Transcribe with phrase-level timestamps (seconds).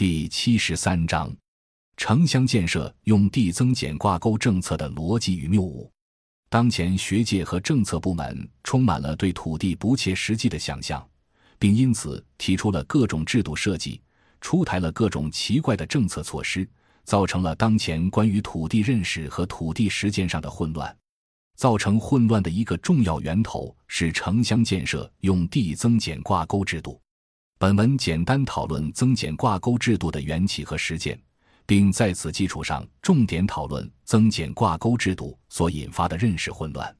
[0.00, 1.30] 第七十三章，
[1.98, 5.92] 城乡建设用地增减挂钩政策的逻辑与谬误。
[6.48, 11.06] 当前学界和政策部门充满了对土地不切实际的想象，
[11.58, 14.00] 并因此提出了各种制度设计，
[14.40, 16.66] 出台了各种奇怪的政策措施，
[17.04, 20.96] 造成了当前关于土地认识和土地实践上的混乱。
[21.58, 26.98] 造成混乱的一个重要源头是城乡建设用地增减挂钩制度。
[27.60, 31.20] 本文简单讨论增减挂钩制度的缘起和实践，
[31.66, 36.96] 并在此基础上重点讨论增减挂钩制度所引发的认识混乱。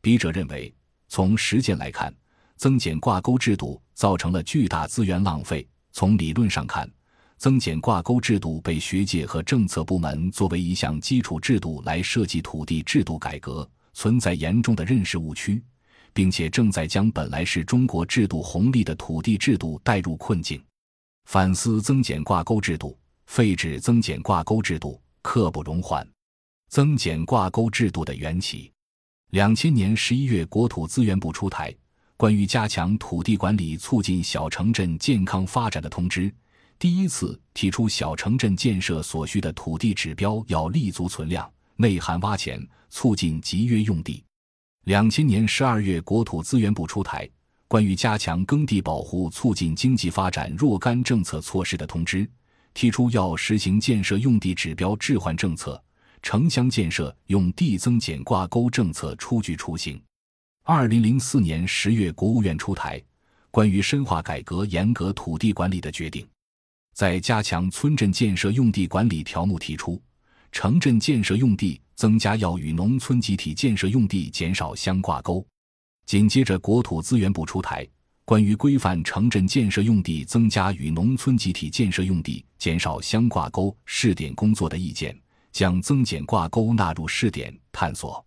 [0.00, 0.72] 笔者认为，
[1.08, 2.14] 从实践来看，
[2.54, 5.66] 增减挂钩制度造成了巨大资源浪费。
[5.90, 6.88] 从理论上看，
[7.36, 15.60] 增减挂钩制度被学界和政策部门作为一项基础制度来设计土地制度改革，存在严重的认识误区。
[16.16, 20.58] 并且正在将本来是中国制度红利的土地制度带入困境。
[21.26, 26.08] 反思增减挂钩制度，废止增减挂钩制度，刻不容缓。
[26.70, 28.72] 增减挂钩制度的缘起。
[29.32, 31.70] 两千年十一月，国土资源部出台
[32.16, 36.30] 《关于加强土地管理促进小城镇健康发展的通知》，
[36.78, 44.24] 第一次提出小城镇建设所需的土地指标要立足存量，内含挖潜，促进集约用地。
[44.86, 47.26] 两千年十二月，国土资源部出台
[47.66, 52.18] 《关于加强耕地保护、促进经济发展若干政策措施的通知》，
[52.72, 55.82] 提出要实行建设用地指标置换政策，
[56.22, 60.00] 城乡建设用地增减挂钩政策初具雏形。
[60.62, 63.00] 二零零四年十月，国务院出台
[63.50, 66.22] 《关于深化改革严格土地管理的决定》，
[66.94, 70.00] 在加强村镇建设用地管理条目提出。
[70.56, 75.46] 城镇建设用地增加要与农村集体建设用地减少相挂钩。
[76.06, 77.84] 紧接着，国土资源部出台
[78.24, 85.12] 《关于规范城镇建设用地增加与农村集体建设用地减少相挂钩试点工作的意见》，
[85.52, 88.24] 将增减挂钩纳入试点探索。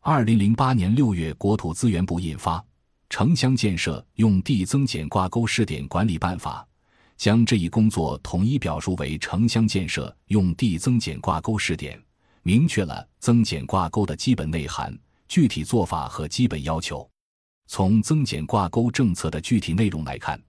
[0.00, 2.58] 二零零八年六月，国土资源部印发
[3.10, 6.64] 《城乡建设用地增减挂钩试点管理办法》。
[7.16, 12.00] 将这一工作统一表述为城乡建设用地增减挂钩试点，
[12.42, 14.96] 明确了增减挂钩的基本内涵、
[15.28, 17.08] 具体做法和基本要求。
[17.66, 20.40] 从增减挂钩政策的具体内容来看，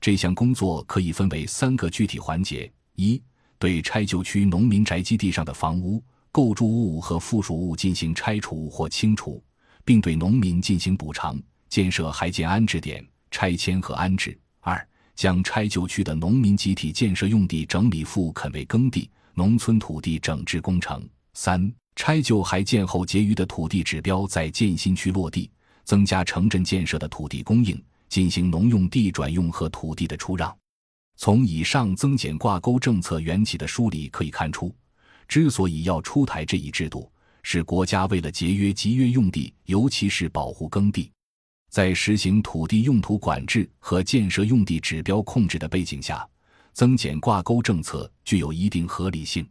[0.00, 3.22] 这项工作可以分为三个具体环节：一、
[3.58, 9.42] 对拆旧区农民宅基地上的房屋、构筑物和附属物进行拆除或清除，
[9.84, 11.36] 并对农民进行补偿；
[11.70, 14.38] 建设还建安置点，拆迁和安置。
[14.60, 14.86] 二、
[15.18, 21.02] 将拆旧区的农民集体建设用地整理复垦为耕地、农村土地整治工程；
[21.34, 25.50] 三、拆旧还建后结余的土地指标在建新区落地，
[25.82, 30.56] 增加城镇建设的土地供应，进行农用地转用和土地的出让。
[31.16, 34.72] 从以上增减挂钩政策缘起的梳理可以看出，
[35.26, 37.10] 之所以要出台这一制度，
[37.42, 41.10] 是国家为了节约集约用地，尤其是保护耕地。
[41.68, 46.26] 在实行土地用途管制和建设用地指标控制的背景下，
[46.72, 49.46] 增减挂钩政策具有一定合理性。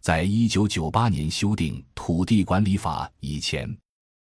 [0.00, 3.68] 在一九九八年修订《土地管理法》以前，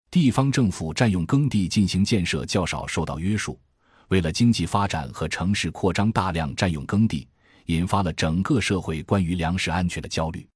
[0.10, 3.60] 地方政府占用耕地进行建设较少受到约束。
[4.08, 7.28] 为了经济发展和城市扩张，大量占用耕地，
[7.68, 10.48] 引发了整个社会关于粮食安全的焦虑。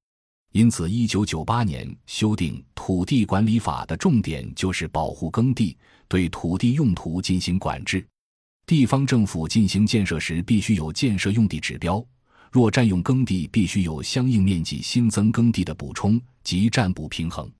[0.53, 5.77] 因此，一九九八年修订《土地管理法》的重点就是保护耕地，
[6.07, 8.05] 对土地用途进行管制。
[8.65, 12.01] 地方政府进行建设时，必须有建设用地指标；
[12.51, 17.51] 若占用耕地，必须有相应面积新增耕地的补充及占补平衡。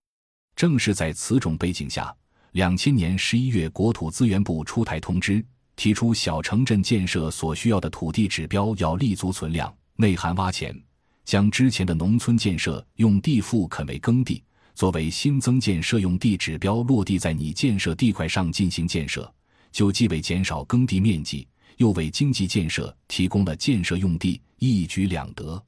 [0.56, 2.16] 正是在此种背景下，
[2.52, 5.44] 两千年十一月，国土资源部出台通知，
[5.76, 10.80] 提出小城镇建设所需要的土地指标要立足存量，内含挖潜。
[11.26, 14.44] 将之前的农村建设用地复垦为耕地，
[14.76, 19.32] 作为新增建设用地指标落地在拟建设地块上进行建设，
[19.72, 21.48] 就既为减少耕地面积，
[21.78, 25.64] 又为经济建设提供了建设用地，一举两得。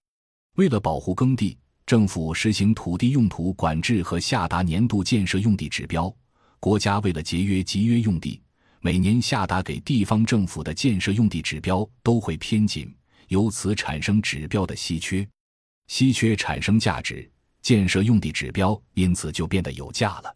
[0.56, 6.14] 为了保护耕地，政府实行土地用途管制和下达年度建设用地指标。
[6.60, 8.42] 国家为了节约集约用地，
[8.82, 12.92] 每年下达给地方政府的建设用地指标都会偏紧，
[13.28, 15.28] 由此产生指标的稀缺。
[15.88, 17.30] 稀缺产生价值，
[17.66, 20.32] 建设用地指标因此就变得有价了。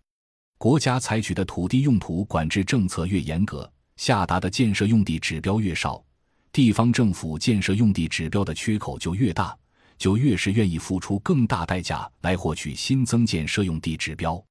[0.58, 6.04] 国家采取的土地用途管制政策越严格，下达的建设用地指标越少，
[6.52, 9.56] 地方政府建设用地指标的缺口就越大，
[10.00, 14.44] 就越是愿意付出更大代价来获取新增建设用地指标。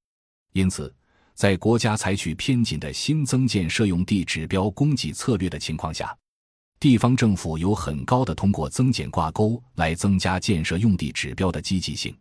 [0.52, 0.94] 因此，
[1.34, 6.16] 在国家采取偏紧的新增建设用地指标供给策略的情况下，
[6.78, 12.16] 地方政府有很高的通过增减挂钩来增加建设用地指标的积极性。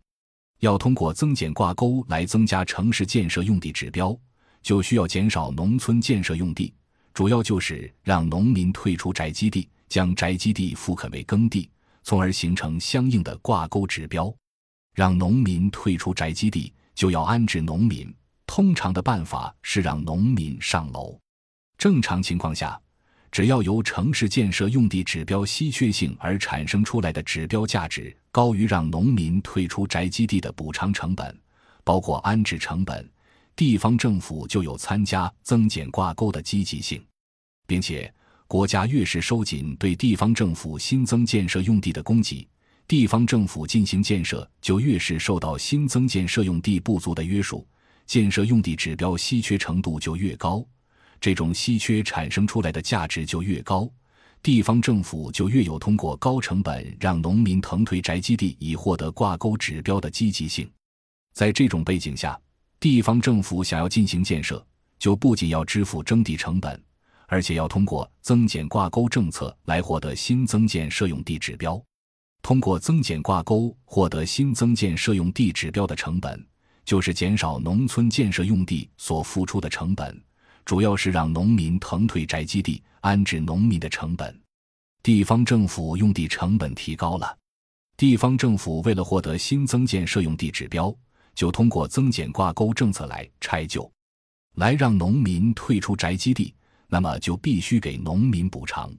[0.60, 4.16] 要通过增减挂钩来增加城市建设用地指标，
[4.62, 6.74] 就需要减少农村建设用地，
[7.14, 11.70] 主要就是让农民退出宅基地，将宅基地复垦为耕地，
[12.02, 14.34] 从而形成相应的挂钩指标。
[14.94, 18.12] 让农民退出宅基地，就要安置农民。
[18.44, 21.16] 通常的办法是让农民上楼。
[21.76, 22.80] 正常情况下，
[23.30, 31.38] 只要由城市建设用地指标稀缺性而产生出来的指标价值高于让农民退出宅基地的补偿成本，
[31.84, 33.08] 包括安置成本，
[33.54, 37.02] 地方政府就有参加增减挂钩的积极性，
[37.66, 38.12] 并且
[38.46, 42.48] 国家越是收紧对地方政府新增建设用地的供给。
[42.86, 47.66] 地方政府进行建设，就越是受到新增建设用地不足的约束，
[48.06, 50.64] 建设用地指标稀缺程度就越高，
[51.20, 53.90] 这种稀缺产生出来的价值就越高，
[54.42, 60.70] 地方政府就越有通过高成本让农民腾退宅基地以获得挂钩指标的积极性。
[61.34, 62.38] 在这种背景下，
[62.80, 64.64] 地方政府想要进行建设，
[64.98, 66.80] 就不仅要支付征地成本，
[67.26, 71.80] 而且要通过增减挂钩政策来获得新增建设用地指标。
[72.40, 76.46] 通过增减挂钩获得新增建设用地指标的成本，
[76.84, 80.22] 就是减少农村建设用地所付出的成本，
[80.68, 84.38] 主要是让农民腾退宅基地、安置农民的成本。
[85.02, 87.34] 地方政府用地成本提高了，
[87.96, 90.94] 地方政府为了获得新增建设用地指标，
[91.34, 93.90] 就通过增减挂钩政策来拆旧，
[94.56, 96.54] 来让农民退出宅基地，
[96.86, 98.94] 那么就必须给农民补偿。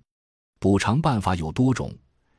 [0.57, 1.95] 补偿办法有多种。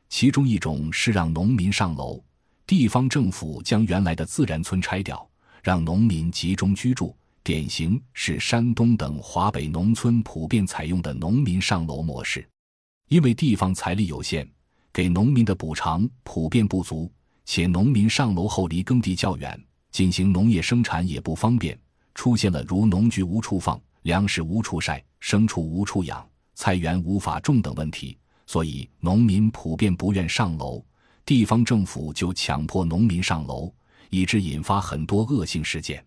[0.09, 2.21] 其中一种是让农民上楼，
[2.67, 5.25] 地方政府将原来的自然村拆掉，
[5.63, 12.47] 让农民集中居住，典型是山东等华北农村普遍采用的农民上楼模式。
[13.07, 14.47] 因为地方财力有限，
[14.93, 17.11] 给农民的补偿普遍不足，
[17.43, 19.59] 且农民上楼后离耕地较远，
[19.91, 21.77] 进行农业生产也不方便，
[22.13, 28.17] 出现了如农具无处放、粮食无处晒、牲畜无处养、菜园无法种等问题。
[28.45, 30.83] 所以，农民普遍不愿上楼，
[31.25, 33.73] 地方政府就强迫农民上楼，
[34.09, 36.05] 以致引发很多恶性事件。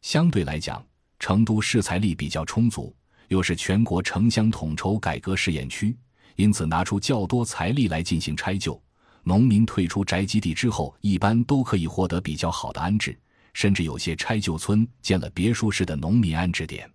[0.00, 0.84] 相对来讲，
[1.18, 2.94] 成都市财力比较充足，
[3.28, 5.96] 又是全国城乡统筹改革试验区，
[6.36, 8.80] 因此拿出较多财力来进行拆旧。
[9.24, 13.18] 农民退出宅基地之后，一般都可以获得比较好的安置，
[13.52, 16.90] 甚至有些拆旧村建了别墅式的农民安置点。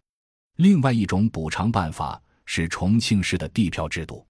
[0.55, 4.25] 另外一种补偿办法是重庆市的地票制度。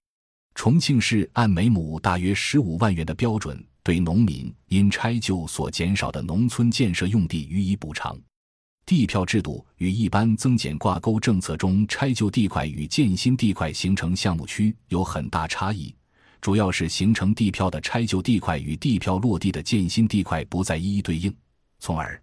[0.55, 8.19] 重庆市按每亩大约十五万元的标准，对农民因拆旧所减少的农村建设用地予以补偿。
[8.85, 15.95] 地票制度与一般增减挂钩政策中拆旧地块与建新地块形成项目区有很大差异，
[16.41, 21.33] 主要是形成地票的拆旧地块与地票落地的建新地块不再一一对应，
[21.79, 22.21] 从而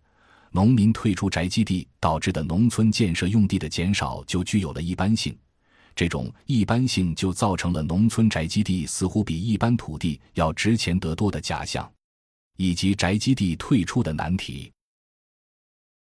[0.50, 5.34] 农民退出宅基地导致的农村建设用地的减少就具有了一般性。
[5.96, 11.90] 这种一般性就造成了农村宅基地似乎比一般土地要值钱得多的假象，
[12.58, 14.70] 以及宅基地退出的难题。